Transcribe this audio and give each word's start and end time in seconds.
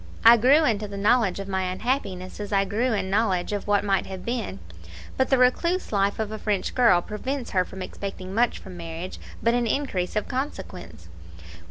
I 0.25 0.35
grew 0.35 0.65
into 0.65 0.87
the 0.87 0.97
knowledge 0.97 1.39
of 1.39 1.47
my 1.47 1.61
unhappiness 1.71 2.39
as 2.39 2.51
I 2.51 2.65
grew 2.65 2.91
in 2.91 3.11
knowledge 3.11 3.53
of 3.53 3.67
what 3.67 3.83
might 3.83 4.07
have 4.07 4.25
been; 4.25 4.57
but 5.15 5.29
the 5.29 5.37
recluse 5.37 5.91
life 5.91 6.17
of 6.17 6.31
a 6.31 6.39
French 6.39 6.73
girl 6.73 7.03
prevents 7.03 7.51
her 7.51 7.63
from 7.63 7.83
expecting 7.83 8.33
much 8.33 8.57
from 8.57 8.75
marriage 8.75 9.19
but 9.43 9.53
an 9.53 9.67
increase 9.67 10.15
of 10.15 10.27
consequence. 10.27 11.07